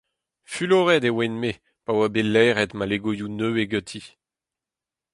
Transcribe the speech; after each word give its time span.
Fuloret 0.53 1.03
e 1.09 1.11
oan-me 1.13 1.51
pa 1.83 1.91
oa 1.97 2.07
bet 2.13 2.27
laeret 2.33 2.71
ma 2.75 2.85
legoioù 2.89 3.27
nevez 3.37 3.67
ganti. 3.71 4.01